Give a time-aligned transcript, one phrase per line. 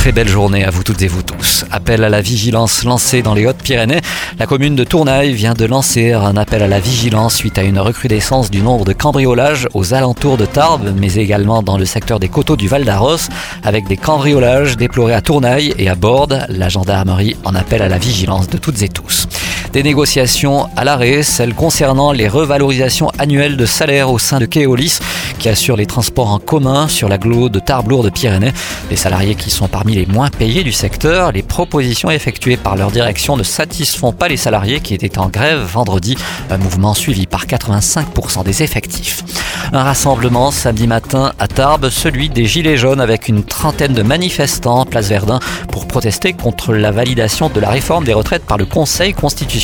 [0.00, 1.66] Très belle journée à vous toutes et vous tous.
[1.70, 4.00] Appel à la vigilance lancé dans les Hautes-Pyrénées.
[4.38, 7.78] La commune de Tournai vient de lancer un appel à la vigilance suite à une
[7.78, 12.30] recrudescence du nombre de cambriolages aux alentours de Tarbes, mais également dans le secteur des
[12.30, 13.28] coteaux du Val d'Arros,
[13.62, 16.46] avec des cambriolages déplorés à Tournai et à Borde.
[16.48, 19.28] La gendarmerie en appelle à la vigilance de toutes et tous.
[19.72, 24.98] Des négociations à l'arrêt, celles concernant les revalorisations annuelles de salaire au sein de Keolis,
[25.38, 28.52] qui assure les transports en commun sur la glo de Tarbes-Lourdes-Pyrénées.
[28.90, 32.90] Les salariés qui sont parmi les moins payés du secteur, les propositions effectuées par leur
[32.90, 36.16] direction ne satisfont pas les salariés qui étaient en grève vendredi,
[36.50, 39.22] un mouvement suivi par 85% des effectifs.
[39.72, 44.84] Un rassemblement samedi matin à Tarbes, celui des Gilets jaunes avec une trentaine de manifestants
[44.84, 45.38] place Verdun
[45.70, 49.59] pour protester contre la validation de la réforme des retraites par le Conseil constitutionnel.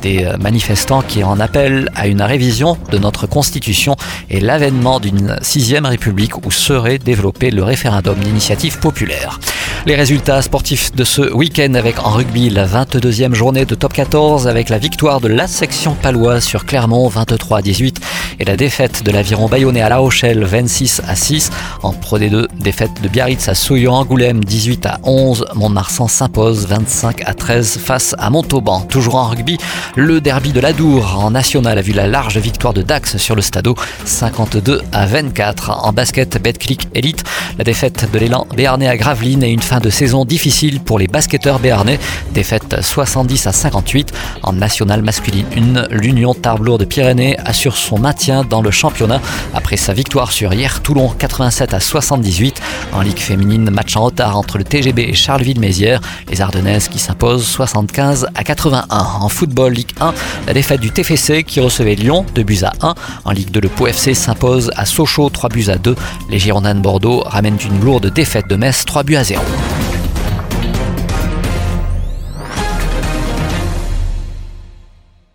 [0.00, 3.96] Des euh, manifestants qui en appellent à une révision de notre constitution
[4.30, 9.38] et l'avènement d'une sixième république où serait développé le référendum d'initiative populaire.
[9.86, 14.48] Les résultats sportifs de ce week-end avec en rugby la 22e journée de top 14
[14.48, 18.00] avec la victoire de la section paloise sur Clermont 23 à 18
[18.40, 21.50] et la défaite de l'aviron bayonnais à La Rochelle 26 à 6.
[21.82, 25.44] En Pro D2, défaite de Biarritz à Souillon-Angoulême 18 à 11.
[25.54, 28.80] Mont-de-Marsan s'impose 25 à 13 face à Montauban.
[28.80, 29.58] Toujours en rugby,
[29.94, 33.42] le derby de l'Adour en national a vu la large victoire de Dax sur le
[33.42, 33.74] Stadeau
[34.06, 35.70] 52 à 24.
[35.84, 37.24] En basket, Betclic Elite,
[37.58, 41.08] la défaite de l'élan béarnais à Gravelines et une fin de saison difficile pour les
[41.08, 41.98] basketteurs béarnais.
[42.32, 44.12] Défaite 70 à 58.
[44.42, 48.04] En national masculine 1, l'Union Tarbes de Pyrénées assure son
[48.48, 49.20] dans le championnat
[49.54, 52.60] après sa victoire sur hier Toulon 87 à 78.
[52.92, 56.00] En Ligue féminine, match en retard entre le TGB et Charleville-Mézières.
[56.28, 58.86] Les Ardennaises qui s'imposent 75 à 81.
[58.88, 60.14] En football Ligue 1,
[60.46, 62.94] la défaite du TFC qui recevait Lyon 2 buts à 1.
[63.24, 65.96] En Ligue 2, le Pau FC s'impose à Sochaux 3 buts à 2.
[66.30, 69.42] Les Girondins de Bordeaux ramènent une lourde défaite de Metz 3 buts à 0.